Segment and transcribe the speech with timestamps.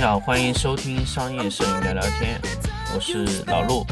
[0.00, 2.40] 家好，欢迎收听商业摄影聊聊天，
[2.94, 3.86] 我是老陆。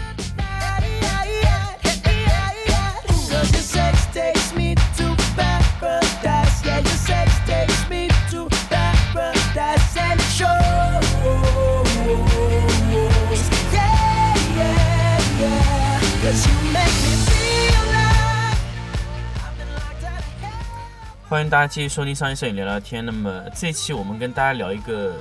[21.28, 23.04] 欢迎大家继续收听商业摄影聊聊天。
[23.04, 25.14] 那么这期我们跟大家聊一个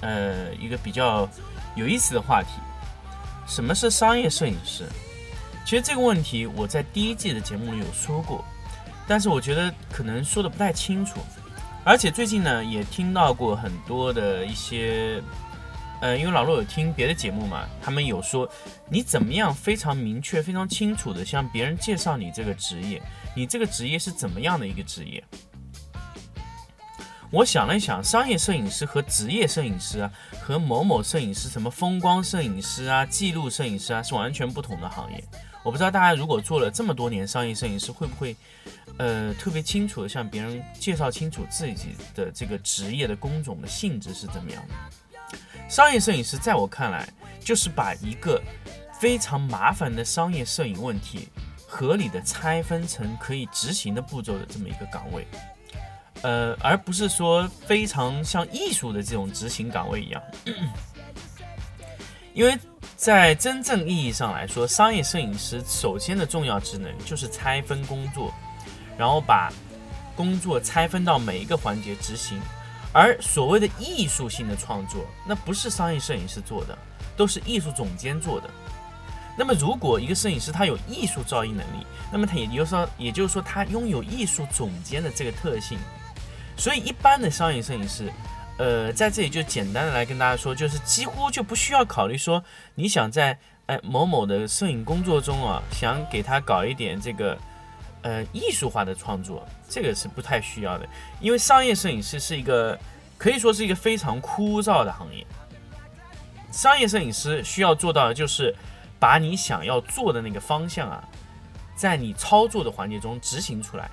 [0.00, 1.28] 呃一个比较
[1.76, 2.48] 有意思的话题，
[3.46, 4.84] 什么是商业摄影师？
[5.64, 8.44] 其实这个问题我在第一季的节目里有说过，
[9.06, 11.20] 但是我觉得可能说的不太清楚，
[11.84, 15.22] 而且最近呢也听到过很多的一些。
[16.00, 18.48] 呃，因为老陆有听别的节目嘛，他们有说
[18.88, 23.02] 你怎么样非常明确、非常清楚的向别人介绍你这个职业，
[23.34, 25.20] 你这个职业是怎么样的一个职业？
[27.30, 35.22] 我想了一想，商业摄影师和职业摄影师啊，和某某摄影师、什么风光摄影师啊、记录摄影师啊，是完全不同的行业。
[35.62, 38.34] 我不知道大家如果做了这么多年商业摄影师，会不会
[38.96, 45.38] 呃特别清楚的向别人介绍清楚自己的这个职业的工种的性质是怎么样的？
[45.68, 47.06] 商业摄影师在我看来，
[47.40, 48.42] 就是把一个
[48.98, 51.28] 非常麻烦的商业摄影问题，
[51.66, 55.26] 合理的拆分成可以执行的步骤的这么一个岗位。
[56.22, 60.22] 呃，而不是说非常像艺术的这种执行岗位一样，
[62.34, 62.58] 因为
[62.96, 68.34] 在真正意义上来说，商业摄影师首先的重要职能就是拆分工作，
[68.96, 69.52] 然后把
[70.16, 72.40] 工作拆分到每一个环节执行。
[72.92, 76.76] 而所谓的艺术性的创作，那不是商业摄影师做的，
[77.16, 78.50] 都是艺术总监做的。
[79.36, 85.78] 那么，如果一个摄影师他有艺术造诣能力，那么他也就是说，也就是说他拥有艺术总监的这个特性。
[86.58, 88.12] 所以，一般的商业摄影师，
[88.58, 92.42] 呃，在这里就简单的来跟大家说，就是几乎就不需要考虑说
[92.74, 97.38] 你想在哎某某的摄影工作中啊，想给他搞一点这个
[98.02, 100.88] 呃艺术化的创作，这个是不太需要的，
[101.20, 102.76] 因为商业摄影师是一个
[103.16, 105.24] 可以说是一个非常枯燥的行业。
[106.50, 108.52] 商业摄影师需要做到的就是
[108.98, 111.04] 把你想要做的那个方向啊，
[111.76, 113.88] 在你操作的环节中执行出来。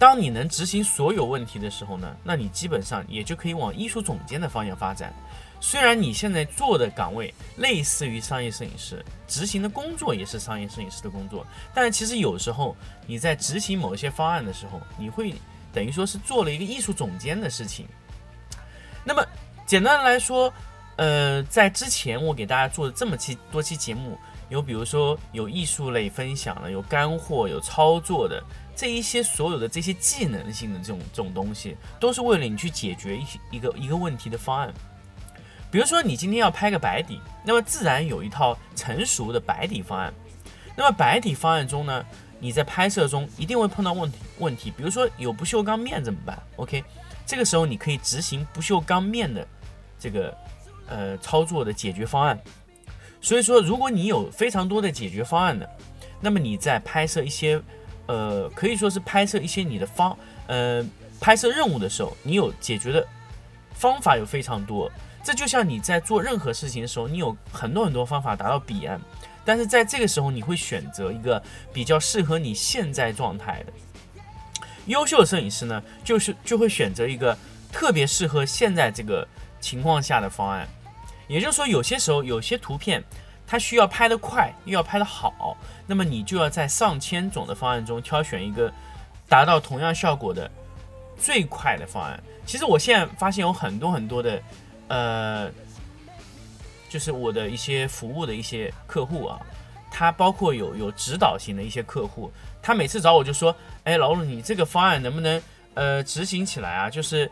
[0.00, 5.12] 当你能执行所有问题的时候呢，那你基本上也就可以往艺术总监的方向发展。
[5.60, 12.74] 虽然你现在做的岗位类似于商业摄影师，执行的工作也是商业摄影师的工作，但是其实有时候
[13.06, 15.34] 你在执行某一些方案的时候，你会
[15.70, 17.86] 等于说是做了一个艺术总监的事情。
[19.04, 19.22] 那么
[19.66, 20.50] 简单的来说，
[20.96, 24.16] 呃，在之前我给大家做的这么期多期节目，
[24.48, 28.42] 有比如说有艺术类分享的，有干货，有操作的。
[28.80, 34.72] 这一些所有的这些技能性的这种这种东西，都是为了你去解决一一个一个问题的方案。
[35.70, 40.10] 比如说，你今天要拍个白底，那么自然有一套成熟的白底方案。
[40.74, 42.02] 那么白底方案中呢，
[42.38, 46.82] 你在拍摄中一定会碰到问题问题，比如说有不锈钢面怎么办？OK，
[47.26, 49.46] 这个时候你可以执行不锈钢面的
[49.98, 50.34] 这个
[50.88, 52.40] 呃操作的解决方案。
[53.20, 55.68] 所以说，如果你有非常多的解决方案的，
[56.18, 57.60] 那么你在拍摄一些
[58.10, 60.84] 呃，可以说是拍摄一些你的方，呃，
[61.20, 63.06] 拍摄任务的时候，你有解决的
[63.72, 64.90] 方法有非常多。
[65.22, 69.00] 这就像你在做任何事情的时候，你有很多很多方法达到彼岸，
[69.44, 71.40] 但是在这个时候，你会选择一个
[71.72, 73.72] 比较适合你现在状态的。
[74.86, 77.38] 优秀的摄影师呢，就是就会选择一个
[77.70, 79.24] 特别适合现在这个
[79.60, 80.66] 情况下的方案。
[81.28, 83.04] 也就是说，有些时候有些图片。
[83.50, 88.72] 它需要拍得快，又要拍得好，那么你就要在上千种的方案中挑选一个
[89.28, 90.48] 达到同样效果的
[91.18, 92.22] 最快的方案。
[92.46, 94.40] 其实我现在发现有很多很多的，
[94.86, 95.50] 呃，
[96.88, 99.40] 就是我的一些服务的一些客户啊，
[99.90, 102.30] 他包括有有指导型的一些客户，
[102.62, 103.52] 他每次找我就说，
[103.82, 105.42] 哎，老鲁，你这个方案能不能
[105.74, 106.88] 呃执行起来啊？
[106.88, 107.28] 就是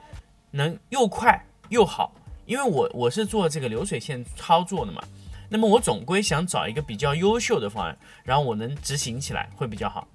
[0.50, 2.12] 能又快又好，
[2.44, 5.00] 因为我我是做这个流水线操作的嘛。
[5.48, 10.06] 那么我总归想找一个比较优秀的方案，然后我能执行起来会比较好。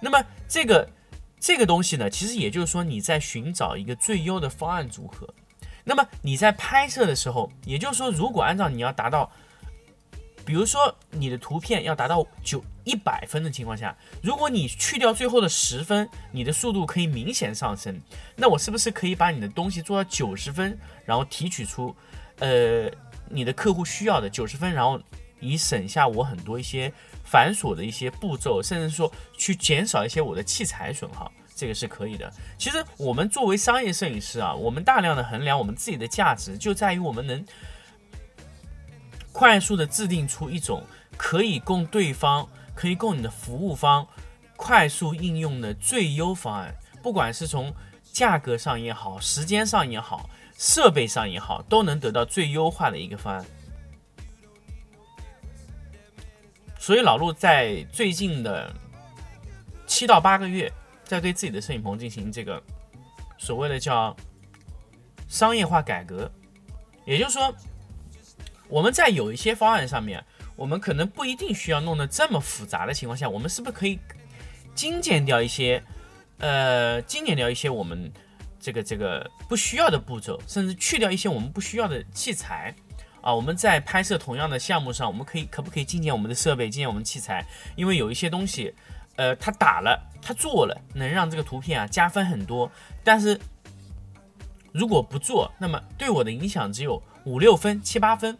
[0.00, 0.88] 那么这个
[1.40, 5.28] 这个东西呢，其实也就是说你在寻找一个最优的方案组合。
[5.84, 9.30] 那么你在拍摄的时候，也就是说，如果按照你要达到，
[10.44, 18.00] 比如说你的图片要达到九一百分的情况下，如果你去掉最后的十分，你的速度可以明显上升。
[18.34, 21.94] 那我是不是可以把你的东西做到九十分，然后提取出，
[22.38, 22.90] 呃，
[23.28, 25.00] 你的客户需要的九十分，然后
[25.40, 26.92] 以省下我很多一些
[27.24, 32.32] 繁琐的一些步骤，甚至说去减少一些我的器材损耗，这个是可以的。
[32.56, 37.44] 其实我们作为商业摄影师啊，我们大量的衡量我们自己的价值，就在于我们能
[39.32, 40.84] 快速的制定出一种
[41.16, 44.06] 可以供对方、可以供你的服务方
[44.56, 47.74] 快速应用的最优方案，不管是从
[48.12, 53.44] 价格上也好，时间上也好，设备上也好，都能得到最优化的一个方案。
[56.78, 58.70] 所以老陆在最近的
[59.86, 60.70] 七到八个月，
[61.02, 62.62] 在对自己的摄影棚进行这个
[63.38, 64.14] 所谓的叫
[65.28, 66.30] 商业化改革，
[67.06, 67.54] 也就是说，
[68.68, 70.22] 我们在有一些方案上面，
[70.56, 73.98] 我们可能不一定需要弄得这么复杂的情况下，我们是不是可以
[74.74, 75.82] 精简掉一些，
[76.38, 78.12] 呃，精简掉一些我们
[78.64, 82.74] 这个这个不需要的步骤，甚至去掉一些我们不需要的器材。
[83.20, 87.44] 啊，我们在拍摄同样的项目上，我们可以可不可以精简我们的设备，精简我们器材？
[87.76, 88.74] 因为有一些东西，
[89.16, 92.70] 呃，他打了，他做了，能让这个图片啊加分很多。
[93.02, 93.38] 但是
[94.72, 98.36] 如果不做，那么对我的影响只有五六分、七八分。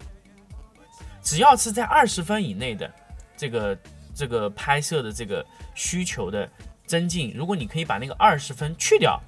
[1.23, 2.91] 只要是在二十分以内的
[3.37, 3.79] 这个
[4.15, 5.45] 这个拍摄的这个
[5.75, 6.47] 需求的
[6.87, 9.19] 增进，如果你可以把那个二十分去掉，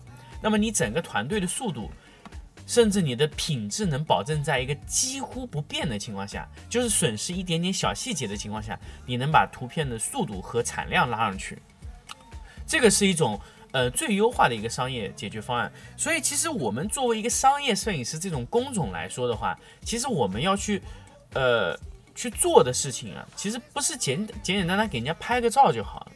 [0.41, 1.91] 那么你整个团队的速度。
[2.69, 11.63] 甚至你的品质能保证在一个几乎不变的情况下，就是损失一点点小细节的情况下，你能把图片的速度和产量拉上去。
[12.67, 13.41] 这个是一种
[13.71, 15.73] 呃最优化的一个商业解决方案。
[15.97, 20.83] 所以，其实我们作为一个商业摄影师这种工种来说的话，其实我们要去
[21.35, 21.79] 呃
[22.17, 26.13] 去做的事情啊，其实不是简简简单单给人家拍个照就好了。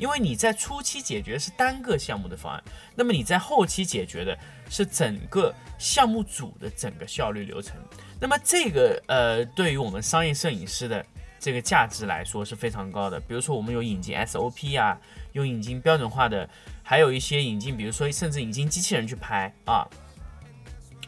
[0.00, 2.64] 因为你在初期解决是单个项目的方案，
[2.94, 4.36] 那么你在后期解决的
[4.70, 7.76] 是整个项目组的整个效率流程。
[8.18, 11.04] 那么这个呃，对于我们商业摄影师的
[11.38, 13.20] 这个价值来说是非常高的。
[13.20, 14.98] 比如说我们有引进 SOP 啊，
[15.32, 16.48] 有引进标准化的，
[16.82, 19.86] 还有一些引进，比如说甚至引进机器人去拍啊，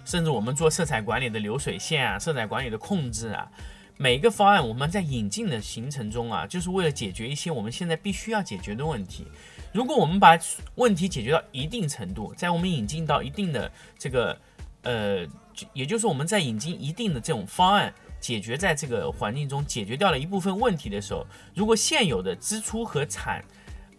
[0.05, 3.51] 甚至我们做色彩管理的流水线啊，色彩管理的控制啊。
[3.97, 9.27] 每一个方案，我们在引进的行程中啊，就是为了解决一些我们现在必须要解决的问题。
[9.73, 10.39] 如果我们把
[10.75, 14.37] 问题解决到一定程度，在我们引进到一定的这个，
[14.83, 15.27] 呃，
[15.73, 21.25] 也就是我们在引进一定的这种方案，解决在这个环境中解决掉了一部分问题的时候，
[21.55, 23.45] 如果现有的支出和产，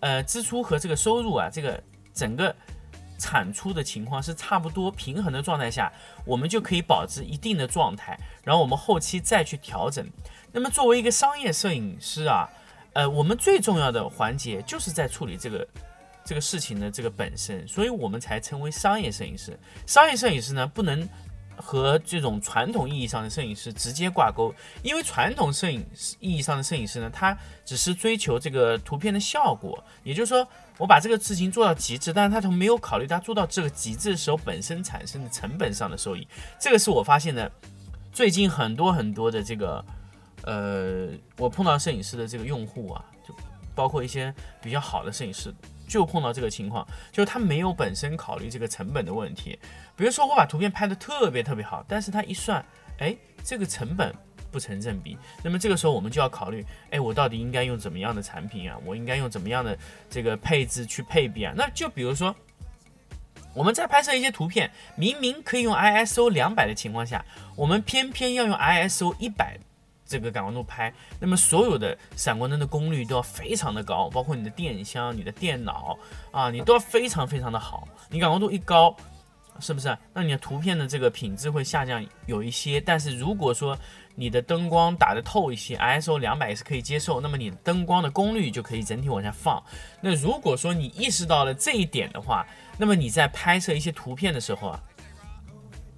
[0.01, 1.81] 呃，支出和这个收入啊，这个
[2.13, 2.55] 整个。
[3.23, 5.89] 产出的情况是差不多平衡的状态下，
[6.25, 10.05] 我们就可以保持一定的状态，然后我们后期再去调整。
[10.51, 12.49] 那么作为一个商业摄影师啊，
[12.91, 15.67] 呃，我们最重要的环节就是在处理这个
[16.25, 19.57] 这个事情的这个本身，所以我们才称为商业摄影师。
[19.87, 21.07] 商业摄影师呢，不能。
[21.55, 25.85] 和这种传统意义上的摄影师直接挂钩，因为传统摄影
[26.19, 30.47] 意义上的摄影师呢，他只是追求这个图片的效果，也就是说，
[30.77, 36.27] 我把这个事情做到极致，但是他从没有考虑他做到这个极致的时候本身产生的成本上的收益。
[36.59, 37.51] 这个是我发现的，
[38.11, 39.85] 最近很多很多的这个，
[40.43, 43.33] 呃，我碰到摄影师的这个用户啊，就
[43.75, 45.53] 包括一些比较好的摄影师。
[45.93, 49.59] 就碰到这个情况，就是他没有本身考虑这个成本的问题。
[49.95, 52.65] 比如说，我把图片拍的特别特别好，但是他一算，
[52.97, 54.11] 哎，这个成本
[54.51, 55.15] 不成正比。
[55.43, 58.75] 那么这个时候我们就要考虑，哎，我到底应该用怎么样的产品啊？
[58.83, 59.77] 我应该用怎么样的
[60.09, 61.53] 这个配置去配比啊？
[61.55, 62.35] 那就比如说，
[63.53, 67.23] 我们在拍摄一些图片，明明可以用 ISO 两百的情况下，
[67.55, 69.59] 我们偏偏要用 ISO 一百。
[70.13, 75.97] 这个感光度拍，那么所有的闪光灯的功率都要非常的高，包括你的电箱、你的电脑
[76.29, 77.87] 啊，你都要非常非常的好。
[78.11, 78.95] 你感光度一高，
[79.59, 79.97] 是不是？
[80.13, 82.79] 那你的图片的这个品质会下降有一些。
[82.79, 83.75] 但是如果说
[84.13, 89.63] 你的灯光打得透一些，ISO 两百也是可以接受，那么你灯光的功率就可以整体往下放。
[89.99, 92.45] 那如果说你意识到了这一点的话，
[92.77, 94.79] 那么你在拍摄一些图片的时候啊，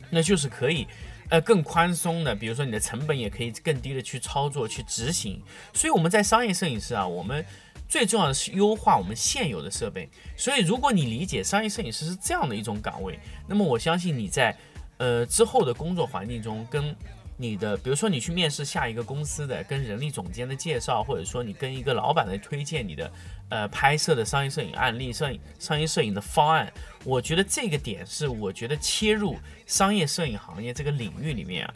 [0.09, 0.87] 那就是可以。
[1.29, 5.41] 呃，更宽松的，比如说你的成本也可以更低的去操作、去执行。
[5.73, 7.43] 所以我们在商业摄影师啊，我们
[7.89, 10.07] 最重要的是优化我们现有的设备。
[10.37, 14.55] 所以如果你理解商业摄影师是这样的一种岗位，那么我相信你在
[14.97, 16.95] 呃之后的工作环境中跟
[17.37, 23.11] 你的，比如说你去面试下一个公司的，跟人力总监的介绍，或者说你跟一个老板的推荐你的，
[23.49, 26.71] 呃，拍摄的商业摄影案例、摄影商业摄影的方案，
[27.03, 31.73] 我觉得这个点是我觉得切入商业摄影行业这个领域里面啊，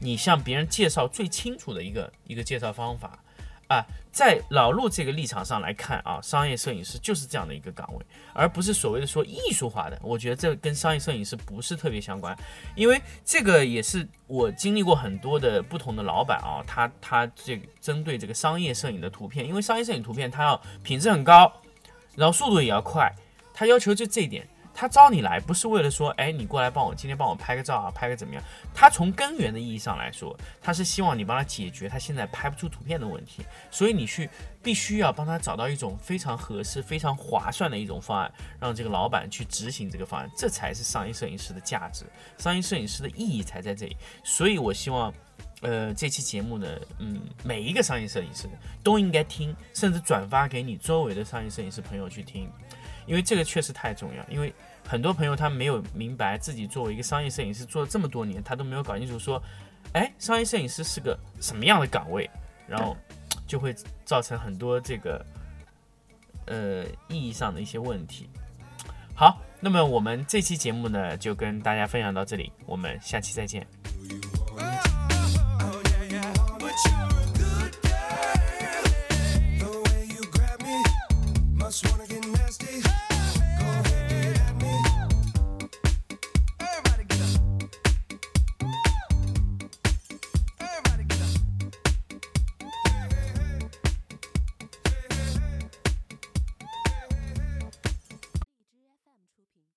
[0.00, 3.22] 你向别人介绍最清楚的一个一个介绍方法。
[3.68, 9.98] 啊，在老陆这个立场上来看啊，商业摄影师就是这样的一个岗位，而不是所谓的说艺术化的。
[10.02, 12.36] 我觉得这跟商业摄影师不是特别相关，
[12.74, 21.52] 因为这个也是我经历过很多的不同的老板啊，他他这个针对这个商业摄影的图片，因为商业摄影图片它要品质很高，
[22.16, 23.14] 然后速度也要快，
[23.52, 24.48] 他要求就这一点。
[24.80, 28.40] 他招你来不是为了说，哎，你过来帮我今天帮我拍个照啊，拍个怎么样？
[28.72, 34.30] 他从根源的意义上来说，他是希望你帮他解决他现在拍不出图片的问题，所以你去
[34.62, 42.04] 必须要帮他找到一种非常合适、非常划算的一种方案，让这个老板去执行这个方案，这才是商业摄影师的价值，
[42.38, 43.96] 商业摄影师的意义才在这里。
[44.22, 45.12] 所以我希望，
[45.62, 46.68] 呃，这期节目呢，
[47.00, 48.48] 嗯，每一个商业摄影师
[48.84, 52.48] 都应该听，甚至转发给你周围的商业摄影师朋友去听，
[53.06, 54.54] 因为这个确实太重要，因为。
[54.88, 59.40] 很多朋友他没有明白自己作为一个商业摄影师做了这么多年，他都没有搞清楚说，
[59.92, 62.28] 哎，商业摄影师是个什么样的岗位，
[62.66, 62.96] 然后
[63.46, 63.74] 就会
[64.06, 65.24] 造成很多这个
[66.46, 68.30] 呃意义上的一些问题。
[69.14, 73.66] 好，那么我们这期节目呢就跟大家分享到这里，我们下期再见。